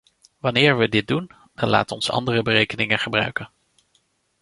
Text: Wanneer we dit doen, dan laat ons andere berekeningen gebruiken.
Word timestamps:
Wanneer 0.39 0.77
we 0.77 0.89
dit 0.89 1.07
doen, 1.07 1.31
dan 1.55 1.69
laat 1.69 1.91
ons 1.91 2.09
andere 2.09 2.41
berekeningen 2.41 2.99
gebruiken. 2.99 3.49